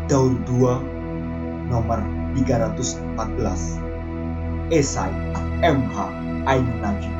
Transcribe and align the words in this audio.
Daur 0.09 0.33
2 0.49 1.69
nomor 1.69 2.01
314 2.33 4.73
Esai 4.73 5.13
MH 5.61 5.95
Ain 6.49 6.65
Najib 6.81 7.13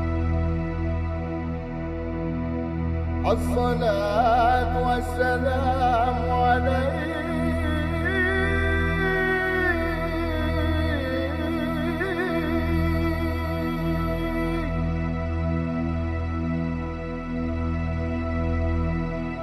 الصلاة 3.27 4.89
والسلام 4.89 6.31
عليك. 6.31 6.95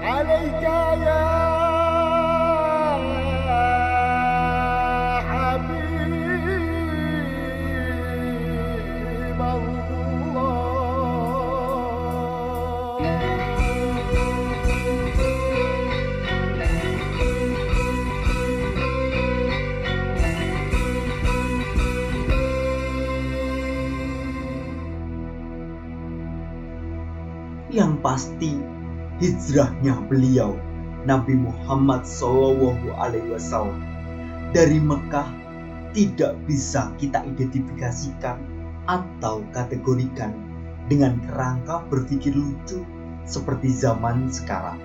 عليك 0.04 0.64
يا 0.64 1.21
Yang 27.72 28.04
pasti 28.04 28.52
hijrahnya 29.24 29.96
beliau 30.12 30.60
Nabi 31.08 31.40
Muhammad 31.40 32.04
Shallallahu 32.04 32.92
Alaihi 33.00 33.32
Wasallam 33.32 33.80
dari 34.52 34.76
Mekah 34.76 35.32
tidak 35.96 36.36
bisa 36.44 36.92
kita 37.00 37.24
identifikasikan 37.24 38.44
atau 38.92 39.40
kategorikan 39.56 40.36
dengan 40.92 41.16
kerangka 41.24 41.88
berpikir 41.88 42.36
lucu 42.36 42.84
seperti 43.24 43.72
zaman 43.72 44.28
sekarang. 44.28 44.76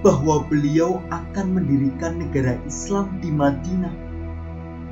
Bahwa 0.00 0.48
beliau 0.48 1.04
akan 1.12 1.52
mendirikan 1.52 2.16
negara 2.16 2.56
Islam 2.64 3.20
di 3.20 3.28
Madinah. 3.28 3.92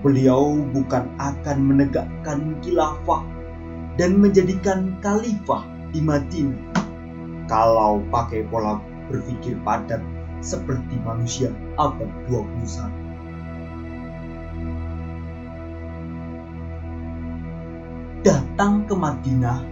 Beliau 0.04 0.60
bukan 0.76 1.08
akan 1.16 1.56
menegakkan 1.64 2.60
khilafah 2.60 3.24
dan 3.96 4.20
menjadikan 4.20 5.00
khalifah 5.00 5.79
di 5.90 6.00
Madinah 6.02 6.70
kalau 7.50 7.98
pakai 8.14 8.46
pola 8.46 8.78
berpikir 9.10 9.58
padat 9.66 9.98
seperti 10.38 10.96
manusia 11.02 11.50
abad 11.76 12.08
21. 12.30 13.00
Datang 18.20 18.84
ke 18.84 18.94
Madinah 18.94 19.64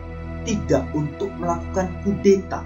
tidak 0.49 0.89
untuk 0.97 1.29
melakukan 1.37 1.93
kudeta, 2.03 2.65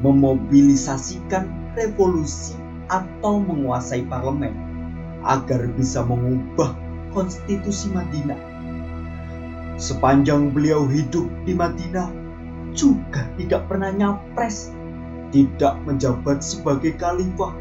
memobilisasikan 0.00 1.74
revolusi 1.74 2.54
atau 2.86 3.42
menguasai 3.42 4.06
parlemen 4.06 4.54
agar 5.26 5.66
bisa 5.74 6.06
mengubah 6.06 6.70
konstitusi 7.10 7.90
Madinah. 7.90 8.38
Sepanjang 9.82 10.54
beliau 10.54 10.86
hidup 10.86 11.26
di 11.42 11.58
Madinah, 11.58 12.21
juga 12.72 13.24
tidak 13.36 13.68
pernah 13.68 13.92
nyapres, 13.92 14.72
tidak 15.32 15.76
menjabat 15.84 16.44
sebagai 16.44 16.96
khalifah, 16.96 17.52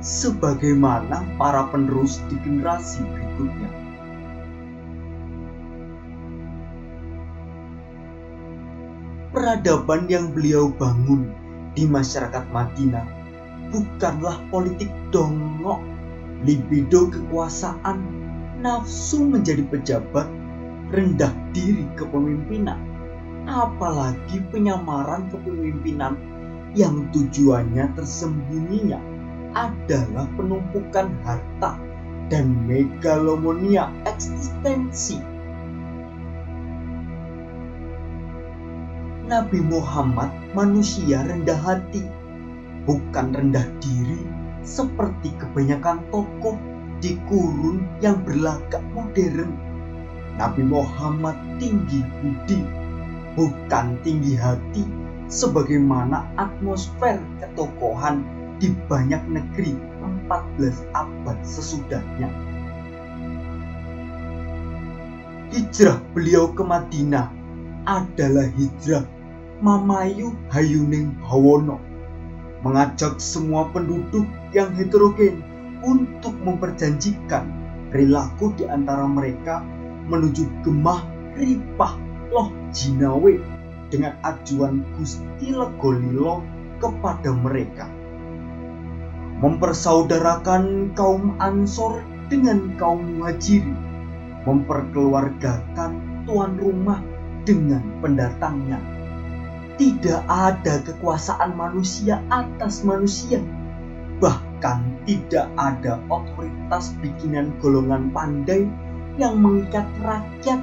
sebagaimana 0.00 1.22
para 1.36 1.68
penerus 1.68 2.18
di 2.32 2.36
generasi 2.42 3.04
berikutnya. 3.04 3.70
Peradaban 9.30 10.10
yang 10.10 10.34
beliau 10.34 10.74
bangun 10.74 11.30
di 11.78 11.86
masyarakat 11.86 12.50
Madinah 12.50 13.06
bukanlah 13.70 14.42
politik 14.50 14.90
dongok, 15.14 15.78
libido 16.42 17.06
kekuasaan, 17.06 18.02
nafsu 18.58 19.22
menjadi 19.22 19.62
pejabat, 19.70 20.26
rendah 20.90 21.30
diri 21.54 21.86
kepemimpinan 21.94 22.89
apalagi 23.50 24.38
penyamaran 24.54 25.26
kepemimpinan 25.34 26.14
yang 26.78 27.10
tujuannya 27.10 27.90
tersembunyinya 27.98 29.02
adalah 29.58 30.30
penumpukan 30.38 31.10
harta 31.26 31.74
dan 32.30 32.54
megalomania 32.70 33.90
eksistensi. 34.06 35.18
Nabi 39.26 39.58
Muhammad 39.62 40.30
manusia 40.54 41.26
rendah 41.26 41.58
hati, 41.58 42.06
bukan 42.86 43.34
rendah 43.34 43.66
diri 43.82 44.22
seperti 44.62 45.34
kebanyakan 45.38 46.02
tokoh 46.14 46.54
di 47.02 47.18
kurun 47.26 47.82
yang 47.98 48.22
berlagak 48.22 48.82
modern. 48.94 49.54
Nabi 50.38 50.62
Muhammad 50.62 51.34
tinggi 51.58 52.02
budi, 52.22 52.62
bukan 53.38 53.98
tinggi 54.02 54.34
hati 54.34 54.84
sebagaimana 55.30 56.26
atmosfer 56.34 57.18
ketokohan 57.38 58.26
di 58.58 58.74
banyak 58.90 59.22
negeri 59.30 59.78
14 60.28 60.84
abad 60.92 61.38
sesudahnya. 61.46 62.28
Hijrah 65.50 65.98
beliau 66.14 66.50
ke 66.54 66.62
Madinah 66.62 67.26
adalah 67.88 68.46
hijrah 68.54 69.02
Mamayu 69.58 70.32
Hayuning 70.54 71.10
Hawono 71.26 71.82
mengajak 72.60 73.16
semua 73.18 73.66
penduduk 73.72 74.28
yang 74.52 74.70
heterogen 74.76 75.40
untuk 75.80 76.36
memperjanjikan 76.44 77.48
perilaku 77.88 78.52
di 78.60 78.68
antara 78.68 79.08
mereka 79.08 79.64
menuju 80.06 80.44
gemah 80.62 81.00
ripah 81.40 81.96
loh 82.30 82.48
jinawe 82.70 83.34
dengan 83.90 84.14
ajuan 84.22 84.86
Gusti 84.96 85.50
Legolilo 85.50 86.40
kepada 86.78 87.34
mereka. 87.34 87.90
Mempersaudarakan 89.42 90.94
kaum 90.94 91.34
Ansor 91.42 92.00
dengan 92.30 92.70
kaum 92.78 93.18
Muhajirin, 93.18 93.74
memperkeluargakan 94.46 96.24
tuan 96.24 96.54
rumah 96.60 97.02
dengan 97.42 97.82
pendatangnya. 97.98 98.78
Tidak 99.80 100.20
ada 100.28 100.84
kekuasaan 100.84 101.56
manusia 101.56 102.20
atas 102.28 102.84
manusia, 102.84 103.40
bahkan 104.20 104.84
tidak 105.08 105.48
ada 105.56 105.96
otoritas 106.12 106.92
bikinan 107.00 107.50
golongan 107.64 108.12
pandai 108.12 108.68
yang 109.16 109.40
mengikat 109.40 109.88
rakyat 110.04 110.60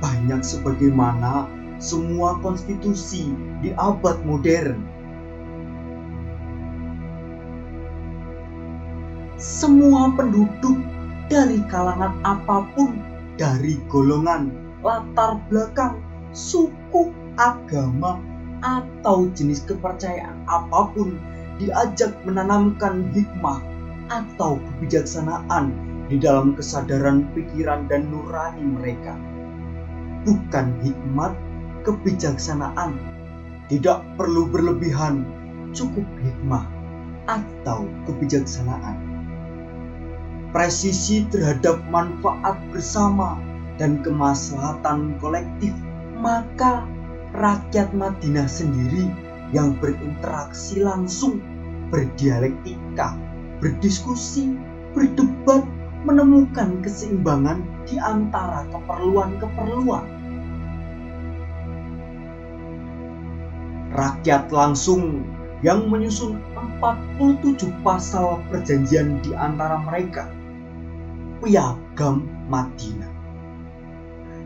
banyak 0.00 0.40
sebagaimana 0.40 1.46
semua 1.80 2.36
konstitusi 2.44 3.32
di 3.64 3.72
abad 3.76 4.20
modern. 4.24 4.80
Semua 9.40 10.12
penduduk 10.12 10.76
dari 11.32 11.64
kalangan 11.72 12.12
apa 12.28 12.68
pun, 12.76 13.00
dari 13.40 13.80
golongan, 13.88 14.52
latar 14.84 15.40
belakang, 15.48 15.96
suku, 16.36 17.08
agama, 17.40 18.20
atau 18.60 19.32
jenis 19.32 19.64
kepercayaan 19.64 20.44
apa 20.44 20.92
pun 20.92 21.16
diajak 21.56 22.12
menanamkan 22.28 23.08
hikmah 23.16 23.60
atau 24.12 24.60
kebijaksanaan 24.60 25.72
di 26.12 26.20
dalam 26.20 26.52
kesadaran 26.52 27.24
pikiran 27.32 27.88
dan 27.88 28.10
nurani 28.12 28.64
mereka. 28.64 29.14
Bukan 30.28 30.66
hikmat, 30.84 31.32
kebijaksanaan. 31.84 32.96
Tidak 33.70 34.18
perlu 34.18 34.50
berlebihan, 34.50 35.24
cukup 35.70 36.04
hikmah 36.20 36.66
atau 37.30 37.86
kebijaksanaan. 38.10 38.98
Presisi 40.50 41.22
terhadap 41.30 41.78
manfaat 41.94 42.58
bersama 42.74 43.38
dan 43.78 44.02
kemaslahatan 44.02 45.14
kolektif, 45.22 45.70
maka 46.18 46.82
rakyat 47.32 47.94
Madinah 47.94 48.50
sendiri 48.50 49.06
yang 49.54 49.78
berinteraksi 49.78 50.82
langsung, 50.82 51.38
berdialektika, 51.94 53.14
berdiskusi, 53.62 54.58
berdebat, 54.90 55.62
menemukan 56.04 56.80
keseimbangan 56.80 57.60
di 57.84 58.00
antara 58.00 58.64
keperluan-keperluan. 58.72 60.06
Rakyat 63.90 64.48
langsung 64.54 65.26
yang 65.60 65.90
menyusun 65.90 66.40
47 66.80 67.68
pasal 67.84 68.40
perjanjian 68.48 69.20
di 69.20 69.34
antara 69.34 69.76
mereka. 69.82 70.30
Piagam 71.40 72.28
Madinah 72.52 73.10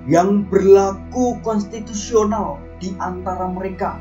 yang 0.05 0.45
berlaku 0.53 1.41
konstitusional 1.41 2.61
di 2.77 2.93
antara 3.01 3.49
mereka 3.49 3.97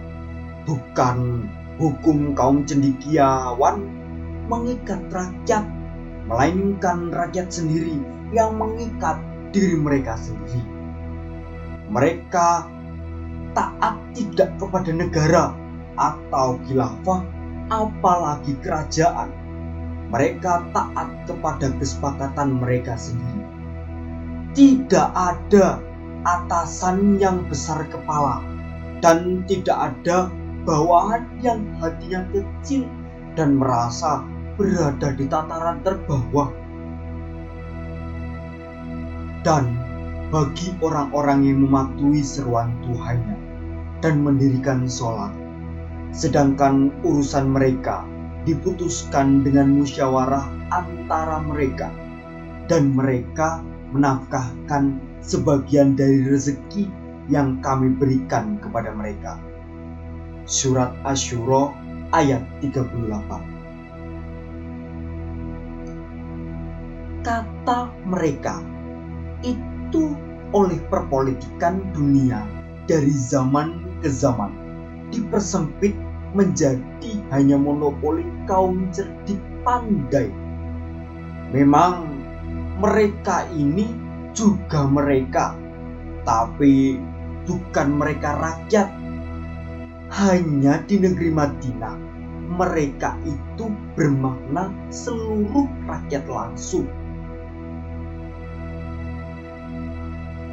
bukan 0.68 1.48
hukum 1.80 2.36
kaum 2.36 2.68
cendikiawan 2.68 3.88
mengikat 4.52 5.00
rakyat 5.16 5.64
melainkan 6.28 7.12
rakyat 7.12 7.52
sendiri 7.52 8.00
yang 8.31 8.56
mengikat 8.56 9.20
diri 9.54 9.75
mereka 9.78 10.18
sendiri. 10.18 10.64
Mereka 11.94 12.48
taat 13.54 13.96
tidak 14.18 14.50
kepada 14.58 14.90
negara 14.90 15.54
atau 16.00 16.58
khilafah 16.66 17.22
apalagi 17.70 18.58
kerajaan. 18.66 19.30
Mereka 20.10 20.74
taat 20.74 21.10
kepada 21.25 21.74
kesepakatan 21.78 22.62
mereka 22.62 22.98
sendiri. 22.98 23.46
Tidak 24.54 25.10
ada 25.14 25.81
atasan 26.24 27.18
yang 27.18 27.42
besar 27.50 27.81
kepala 27.90 28.42
dan 29.02 29.42
tidak 29.50 29.92
ada 29.92 30.30
bawahan 30.64 31.26
yang 31.44 31.66
hatinya 31.81 32.24
kecil 32.31 32.88
dan 33.36 33.58
merasa 33.58 34.24
berada 34.54 35.14
di 35.18 35.26
tataran 35.26 35.82
terbawah. 35.82 36.50
Dan 39.44 39.76
bagi 40.32 40.72
orang-orang 40.80 41.46
yang 41.46 41.60
mematuhi 41.68 42.24
seruan 42.24 42.74
Tuhannya 42.86 43.38
dan 44.00 44.24
mendirikan 44.24 44.88
sholat, 44.88 45.36
sedangkan 46.16 46.90
urusan 47.04 47.52
mereka 47.52 48.08
diputuskan 48.48 49.44
dengan 49.44 49.72
musyawarah 49.78 50.48
antara 50.72 51.44
mereka, 51.44 51.92
dan 52.72 52.96
mereka 52.96 53.60
menafkahkan 53.92 54.98
sebagian 55.22 55.96
dari 55.96 56.24
rezeki 56.24 56.88
yang 57.32 57.60
kami 57.64 57.94
berikan 57.94 58.60
kepada 58.60 58.92
mereka. 58.92 59.40
Surat 60.44 60.92
Asyura 61.08 61.72
ayat 62.12 62.44
38 62.60 63.53
Kata 67.24 67.88
mereka 68.04 68.60
itu 69.48 70.12
oleh 70.52 70.75
perpolitikan 70.92 71.80
dunia 71.96 72.44
dari 72.84 73.16
zaman 73.16 73.80
ke 74.04 74.12
zaman 74.12 74.52
dipersempit 75.08 75.96
menjadi 76.36 77.24
hanya 77.31 77.56
monopoli 77.56 78.28
kaum 78.44 78.92
cerdik 78.92 79.40
pandai. 79.64 80.28
Memang 81.56 82.12
mereka 82.84 83.48
ini 83.56 83.96
juga 84.36 84.84
mereka, 84.84 85.56
tapi 86.28 87.00
bukan 87.48 87.88
mereka 88.04 88.36
rakyat. 88.36 88.92
Hanya 90.12 90.84
di 90.84 91.00
negeri 91.00 91.31
Madinah, 91.31 91.96
mereka 92.52 93.16
itu 93.24 93.72
bermakna 93.96 94.68
seluruh 94.92 95.72
rakyat 95.88 96.28
langsung. 96.28 97.03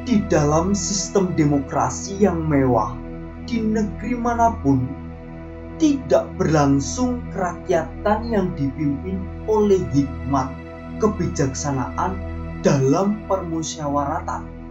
Di 0.01 0.17
dalam 0.27 0.73
sistem 0.73 1.29
demokrasi 1.37 2.17
yang 2.17 2.49
mewah, 2.49 2.97
di 3.45 3.61
negeri 3.61 4.17
mana 4.17 4.53
pun, 4.65 4.81
tidak 5.77 6.29
berlangsung 6.37 7.21
kerakyatan 7.33 8.19
yang 8.29 8.47
dipimpin 8.57 9.21
oleh 9.45 9.81
hikmat, 9.93 10.49
kebijaksanaan 10.97 12.17
dalam 12.61 13.17
permusyawaratan 13.25 14.61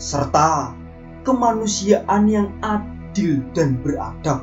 serta 0.00 0.72
kemanusiaan 1.28 2.24
yang 2.24 2.48
adil 2.64 3.44
dan 3.52 3.76
beradab. 3.84 4.42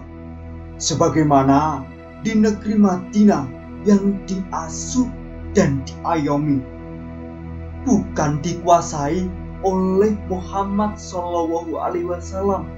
Sebagaimana 0.78 1.81
di 2.22 2.38
negeri 2.38 2.78
Madinah 2.78 3.50
yang 3.90 4.22
diasuh 4.30 5.10
dan 5.58 5.81
diayomi 5.81 6.62
bukan 7.81 8.38
dikuasai 8.46 9.25
oleh 9.65 10.13
Muhammad 10.30 10.98
Shallallahu 11.01 11.77
Alaihi 11.81 12.06
Wasallam. 12.06 12.69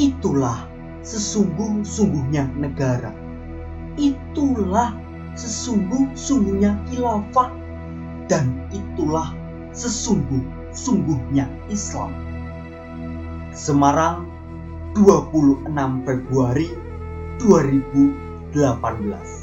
Itulah 0.00 0.64
sesungguh-sungguhnya 1.04 2.48
negara. 2.56 3.12
Itulah 4.00 4.96
sesungguh-sungguhnya 5.36 6.78
khilafah. 6.88 7.52
Dan 8.30 8.70
itulah 8.70 9.34
sesungguh 9.74 10.70
sungguhnya 10.70 11.50
Islam. 11.66 12.14
Semarang 13.50 14.30
26 14.94 15.66
Februari 16.06 16.70
2018 17.42 19.39